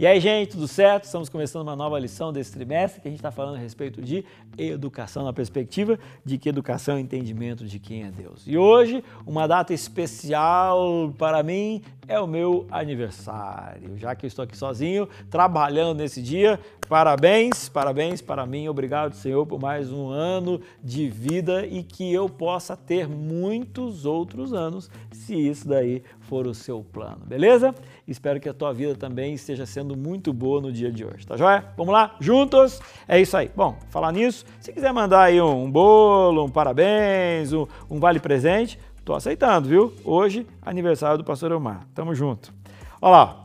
[0.00, 1.04] E aí, gente, tudo certo?
[1.04, 4.24] Estamos começando uma nova lição desse trimestre que a gente está falando a respeito de
[4.56, 8.44] educação na perspectiva de que educação é entendimento de quem é Deus.
[8.46, 13.96] E hoje, uma data especial para mim é o meu aniversário.
[13.96, 18.66] Já que eu estou aqui sozinho, trabalhando nesse dia, parabéns, parabéns para mim.
[18.66, 24.52] Obrigado, Senhor, por mais um ano de vida e que eu possa ter muitos outros
[24.52, 27.72] anos, se isso daí for o seu plano, beleza?
[28.08, 31.36] Espero que a tua vida também esteja sendo muito boa no dia de hoje, tá
[31.36, 31.64] joia?
[31.76, 32.80] Vamos lá, juntos?
[33.06, 33.50] É isso aí.
[33.54, 38.80] Bom, falar nisso, se quiser mandar aí um, bolo, um parabéns, um, um vale presente,
[39.10, 39.92] tô aceitando, viu?
[40.04, 41.84] Hoje, aniversário do pastor Elmar.
[41.92, 42.54] Tamo junto.
[43.02, 43.44] Olha lá,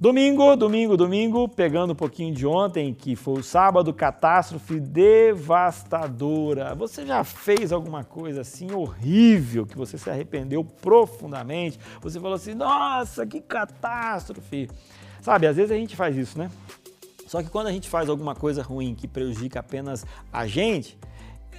[0.00, 6.74] Domingo, domingo, domingo, pegando um pouquinho de ontem, que foi o sábado, catástrofe devastadora.
[6.74, 11.78] Você já fez alguma coisa assim horrível que você se arrependeu profundamente?
[12.00, 14.68] Você falou assim: nossa, que catástrofe!
[15.20, 16.50] Sabe, às vezes a gente faz isso, né?
[17.26, 20.96] Só que quando a gente faz alguma coisa ruim que prejudica apenas a gente,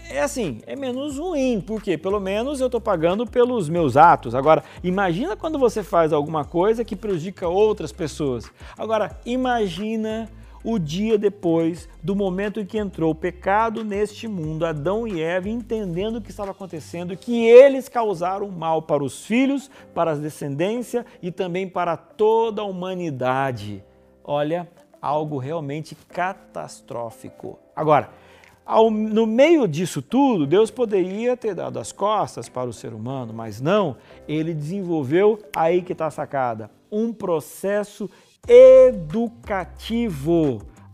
[0.09, 4.33] é assim, é menos ruim, porque pelo menos eu estou pagando pelos meus atos.
[4.33, 8.51] Agora, imagina quando você faz alguma coisa que prejudica outras pessoas.
[8.77, 10.27] Agora, imagina
[10.63, 15.47] o dia depois do momento em que entrou o pecado neste mundo, Adão e Eva
[15.47, 21.05] entendendo o que estava acontecendo, que eles causaram mal para os filhos, para a descendência
[21.21, 23.83] e também para toda a humanidade.
[24.23, 24.67] Olha,
[25.01, 27.57] algo realmente catastrófico.
[27.75, 28.09] Agora,
[28.69, 33.33] ao, no meio disso tudo, Deus poderia ter dado as costas para o ser humano,
[33.33, 38.07] mas não, ele desenvolveu, aí que está a sacada, um processo
[38.47, 39.81] educativo,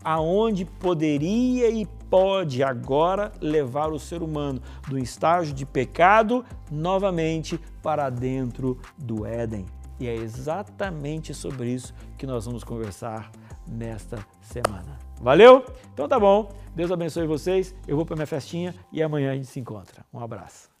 [0.02, 8.08] aonde poderia e pode agora levar o ser humano do estágio de pecado novamente para
[8.08, 9.66] dentro do Éden.
[10.00, 13.30] E é exatamente sobre isso que nós vamos conversar
[13.66, 14.98] nesta semana.
[15.20, 15.64] Valeu?
[15.92, 16.52] Então tá bom.
[16.74, 17.74] Deus abençoe vocês.
[17.88, 20.04] Eu vou para minha festinha e amanhã a gente se encontra.
[20.12, 20.75] Um abraço.